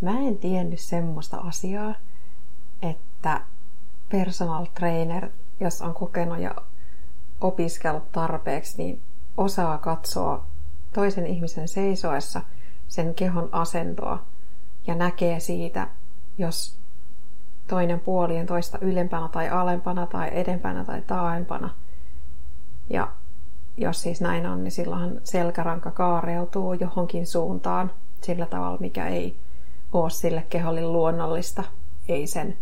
mä 0.00 0.18
en 0.18 0.38
tiennyt 0.38 0.80
semmoista 0.80 1.36
asiaa, 1.36 1.94
että 2.82 3.40
personal 4.10 4.66
trainer, 4.74 5.28
jos 5.60 5.82
on 5.82 5.94
kokenut 5.94 6.38
ja 6.38 6.54
opiskellut 7.40 8.12
tarpeeksi, 8.12 8.82
niin 8.82 9.00
osaa 9.36 9.78
katsoa 9.78 10.46
toisen 10.92 11.26
ihmisen 11.26 11.68
seisoessa 11.68 12.42
sen 12.88 13.14
kehon 13.14 13.48
asentoa 13.52 14.22
ja 14.86 14.94
näkee 14.94 15.40
siitä, 15.40 15.88
jos 16.38 16.78
toinen 17.68 18.00
puoli 18.00 18.40
on 18.40 18.46
toista 18.46 18.78
ylempänä 18.80 19.28
tai 19.28 19.48
alempana 19.48 20.06
tai 20.06 20.30
edempänä 20.32 20.84
tai 20.84 21.02
taaempana. 21.02 21.70
Ja 22.90 23.08
jos 23.76 24.02
siis 24.02 24.20
näin 24.20 24.46
on, 24.46 24.64
niin 24.64 24.72
silloin 24.72 25.20
selkäranka 25.24 25.90
kaareutuu 25.90 26.72
johonkin 26.72 27.26
suuntaan 27.26 27.90
sillä 28.20 28.46
tavalla, 28.46 28.78
mikä 28.80 29.08
ei 29.08 29.36
ole 29.92 30.10
sille 30.10 30.46
keholle 30.48 30.82
luonnollista, 30.82 31.64
ei 32.08 32.26
sen 32.26 32.56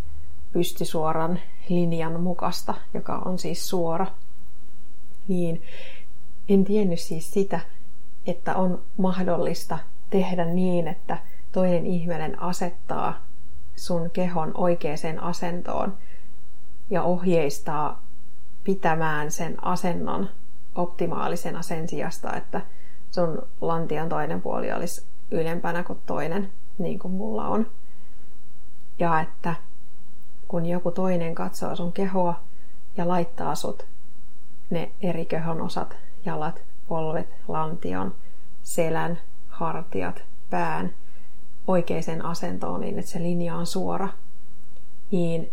pystysuoran 0.52 1.40
linjan 1.68 2.20
mukasta, 2.20 2.74
joka 2.94 3.16
on 3.24 3.38
siis 3.38 3.68
suora. 3.68 4.06
Niin 5.28 5.62
en 6.48 6.64
tiennyt 6.64 7.00
siis 7.00 7.32
sitä, 7.32 7.60
että 8.26 8.54
on 8.56 8.82
mahdollista 8.96 9.78
tehdä 10.10 10.44
niin, 10.44 10.88
että 10.88 11.18
toinen 11.52 11.86
ihminen 11.86 12.42
asettaa 12.42 13.24
sun 13.76 14.10
kehon 14.10 14.52
oikeaan 14.54 15.18
asentoon 15.20 15.96
ja 16.90 17.02
ohjeistaa 17.02 18.02
pitämään 18.64 19.30
sen 19.30 19.64
asennon 19.64 20.30
optimaalisena 20.74 21.62
sen 21.62 21.88
sijasta, 21.88 22.36
että 22.36 22.60
sun 23.10 23.42
lantian 23.60 24.08
toinen 24.08 24.42
puoli 24.42 24.72
olisi 24.72 25.06
ylempänä 25.30 25.82
kuin 25.82 25.98
toinen, 26.06 26.52
niin 26.78 26.98
kuin 26.98 27.14
mulla 27.14 27.48
on. 27.48 27.66
Ja 28.98 29.20
että 29.20 29.54
kun 30.48 30.66
joku 30.66 30.90
toinen 30.90 31.34
katsoo 31.34 31.76
sun 31.76 31.92
kehoa 31.92 32.40
ja 32.96 33.08
laittaa 33.08 33.54
sut 33.54 33.86
ne 34.70 34.90
eri 35.02 35.26
kehon 35.26 35.60
osat, 35.60 35.96
jalat, 36.24 36.62
polvet, 36.88 37.28
lantion, 37.48 38.14
selän, 38.62 39.18
hartiat, 39.48 40.22
pään 40.50 40.92
oikeaan 41.66 42.24
asentoon 42.24 42.80
niin, 42.80 42.98
että 42.98 43.10
se 43.10 43.18
linja 43.18 43.56
on 43.56 43.66
suora, 43.66 44.08
niin 45.10 45.50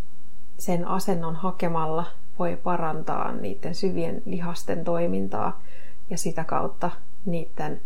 sen 0.57 0.87
asennon 0.87 1.35
hakemalla 1.35 2.05
voi 2.39 2.57
parantaa 2.63 3.31
niiden 3.31 3.75
syvien 3.75 4.21
lihasten 4.25 4.83
toimintaa 4.83 5.61
ja 6.09 6.17
sitä 6.17 6.43
kautta 6.43 6.91
niiden 7.25 7.81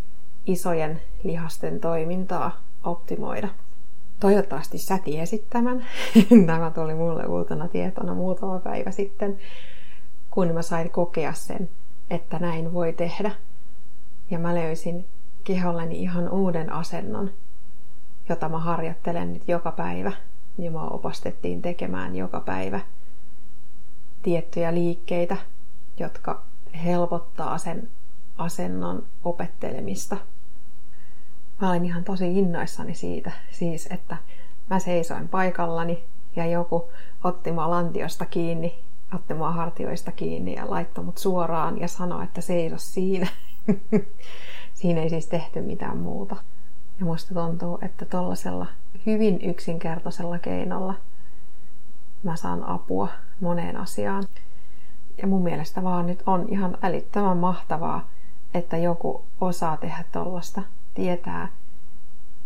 isojen 0.45 1.01
lihasten 1.23 1.79
toimintaa 1.79 2.68
optimoida. 2.83 3.47
Toivottavasti 4.19 4.77
sä 4.77 4.97
tiesit 4.97 5.49
tämän. 5.49 5.85
Tämä 6.47 6.71
tuli 6.71 6.95
mulle 6.95 7.25
uutena 7.25 7.67
tietona 7.67 8.13
muutama 8.13 8.59
päivä 8.59 8.91
sitten, 8.91 9.37
kun 10.31 10.47
mä 10.53 10.61
sain 10.61 10.89
kokea 10.89 11.33
sen, 11.33 11.69
että 12.09 12.39
näin 12.39 12.73
voi 12.73 12.93
tehdä. 12.93 13.31
Ja 14.31 14.39
mä 14.39 14.55
löysin 14.55 15.05
keholleni 15.43 16.01
ihan 16.01 16.29
uuden 16.29 16.73
asennon, 16.73 17.31
jota 18.29 18.49
mä 18.49 18.59
harjoittelen 18.59 19.33
nyt 19.33 19.47
joka 19.47 19.71
päivä. 19.71 20.11
Ja 20.57 20.71
mä 20.71 20.83
opastettiin 20.83 21.61
tekemään 21.61 22.15
joka 22.15 22.39
päivä 22.39 22.79
tiettyjä 24.23 24.73
liikkeitä, 24.73 25.37
jotka 25.99 26.41
helpottaa 26.83 27.57
sen 27.57 27.89
asennon 28.37 29.03
opettelemista. 29.23 30.17
Mä 31.61 31.69
olin 31.69 31.85
ihan 31.85 32.03
tosi 32.03 32.39
innoissani 32.39 32.95
siitä, 32.95 33.31
siis 33.51 33.87
että 33.91 34.17
mä 34.69 34.79
seisoin 34.79 35.27
paikallani 35.27 36.03
ja 36.35 36.45
joku 36.45 36.89
otti 37.23 37.51
mua 37.51 37.69
lantiosta 37.69 38.25
kiinni, 38.25 38.79
otti 39.15 39.33
mua 39.33 39.51
hartioista 39.51 40.11
kiinni 40.11 40.55
ja 40.55 40.69
laittoi 40.69 41.03
mut 41.03 41.17
suoraan 41.17 41.79
ja 41.79 41.87
sanoi, 41.87 42.23
että 42.23 42.41
seiso 42.41 42.77
siinä. 42.77 43.27
Siinä 44.73 45.01
ei 45.01 45.09
siis 45.09 45.27
tehty 45.27 45.61
mitään 45.61 45.97
muuta. 45.97 46.35
Ja 46.99 47.05
musta 47.05 47.33
tuntuu, 47.33 47.79
että 47.81 48.05
tuollaisella 48.05 48.67
hyvin 49.05 49.41
yksinkertaisella 49.41 50.39
keinolla 50.39 50.93
mä 52.23 52.35
saan 52.35 52.63
apua 52.63 53.07
moneen 53.41 53.77
asiaan. 53.77 54.23
Ja 55.21 55.27
mun 55.27 55.43
mielestä 55.43 55.83
vaan 55.83 56.05
nyt 56.05 56.23
on 56.25 56.45
ihan 56.49 56.77
älyttömän 56.81 57.37
mahtavaa, 57.37 58.09
että 58.53 58.77
joku 58.77 59.23
osaa 59.41 59.77
tehdä 59.77 60.03
tollasta, 60.11 60.61
tietää, 60.99 61.47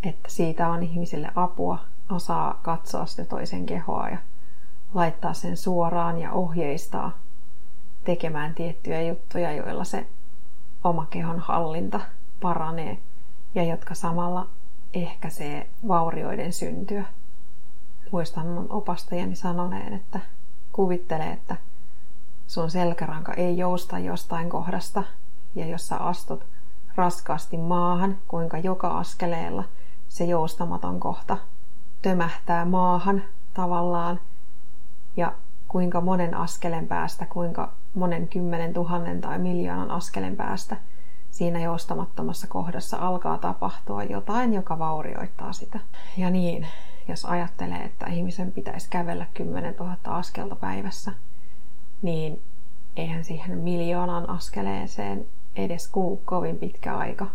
että 0.02 0.28
siitä 0.28 0.68
on 0.68 0.82
ihmisille 0.82 1.30
apua, 1.34 1.78
osaa 2.10 2.60
katsoa 2.62 3.06
sitä 3.06 3.24
toisen 3.24 3.66
kehoa 3.66 4.08
ja 4.08 4.18
laittaa 4.94 5.34
sen 5.34 5.56
suoraan 5.56 6.20
ja 6.20 6.32
ohjeistaa 6.32 7.18
tekemään 8.04 8.54
tiettyjä 8.54 9.02
juttuja, 9.02 9.52
joilla 9.52 9.84
se 9.84 10.06
oma 10.84 11.06
kehon 11.10 11.38
hallinta 11.38 12.00
paranee 12.40 12.98
ja 13.54 13.64
jotka 13.64 13.94
samalla 13.94 14.48
ehkäisee 14.92 15.70
vaurioiden 15.88 16.52
syntyä. 16.52 17.04
Muistan 18.12 18.46
mun 18.46 18.66
opastajani 18.70 19.36
sanoneen, 19.36 19.92
että 19.92 20.20
kuvittele, 20.72 21.30
että 21.30 21.56
sun 22.46 22.70
selkäranka 22.70 23.32
ei 23.32 23.58
jousta 23.58 23.98
jostain 23.98 24.48
kohdasta 24.48 25.02
ja 25.54 25.66
jos 25.66 25.88
sä 25.88 25.96
astut 25.96 26.53
raskaasti 26.96 27.56
maahan, 27.56 28.18
kuinka 28.28 28.58
joka 28.58 28.98
askeleella 28.98 29.64
se 30.08 30.24
joustamaton 30.24 31.00
kohta 31.00 31.36
tömähtää 32.02 32.64
maahan 32.64 33.22
tavallaan 33.54 34.20
ja 35.16 35.32
kuinka 35.68 36.00
monen 36.00 36.34
askelen 36.34 36.88
päästä, 36.88 37.26
kuinka 37.26 37.72
monen 37.94 38.28
kymmenen 38.28 38.72
tuhannen 38.72 39.20
tai 39.20 39.38
miljoonan 39.38 39.90
askelen 39.90 40.36
päästä 40.36 40.76
siinä 41.30 41.60
joustamattomassa 41.60 42.46
kohdassa 42.46 42.96
alkaa 42.96 43.38
tapahtua 43.38 44.04
jotain, 44.04 44.54
joka 44.54 44.78
vaurioittaa 44.78 45.52
sitä. 45.52 45.80
Ja 46.16 46.30
niin, 46.30 46.66
jos 47.08 47.24
ajattelee, 47.24 47.84
että 47.84 48.06
ihmisen 48.06 48.52
pitäisi 48.52 48.90
kävellä 48.90 49.26
10 49.34 49.74
000 49.74 49.96
askelta 50.04 50.56
päivässä, 50.56 51.12
niin 52.02 52.42
eihän 52.96 53.24
siihen 53.24 53.58
miljoonan 53.58 54.30
askeleeseen 54.30 55.26
edes 55.56 55.88
kulu 55.88 56.22
kovin 56.24 56.58
pitkä 56.58 56.96
aika. 56.96 57.26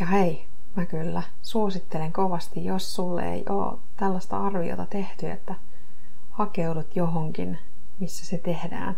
Ja 0.00 0.06
hei, 0.06 0.46
mä 0.76 0.86
kyllä 0.86 1.22
suosittelen 1.42 2.12
kovasti, 2.12 2.64
jos 2.64 2.94
sulle 2.94 3.32
ei 3.32 3.44
ole 3.48 3.78
tällaista 3.96 4.46
arviota 4.46 4.86
tehty, 4.86 5.30
että 5.30 5.54
hakeudut 6.30 6.96
johonkin, 6.96 7.58
missä 7.98 8.26
se 8.26 8.38
tehdään. 8.38 8.96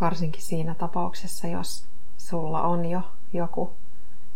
Varsinkin 0.00 0.42
siinä 0.42 0.74
tapauksessa, 0.74 1.46
jos 1.46 1.84
sulla 2.18 2.62
on 2.62 2.86
jo 2.86 3.00
joku 3.32 3.72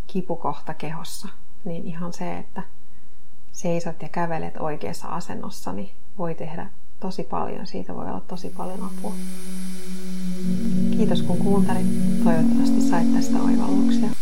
kipukohta 0.06 0.75
kehossa, 0.75 1.28
niin 1.65 1.87
ihan 1.87 2.12
se, 2.12 2.39
että 2.39 2.62
seisot 3.53 4.03
ja 4.03 4.09
kävelet 4.09 4.56
oikeassa 4.56 5.09
asennossa, 5.09 5.72
niin 5.72 5.91
voi 6.19 6.34
tehdä 6.34 6.71
tosi 7.00 7.25
paljon. 7.25 7.66
Siitä 7.66 7.95
voi 7.95 8.06
olla 8.06 8.21
tosi 8.21 8.50
paljon 8.56 8.83
apua. 8.84 9.12
Kiitos 10.98 11.22
kun 11.22 11.38
kuuntelit. 11.38 11.86
Toivottavasti 12.25 12.81
sait 12.81 13.14
tästä 13.14 13.42
oivalluksia. 13.42 14.18